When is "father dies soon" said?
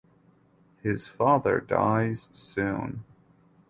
1.07-3.03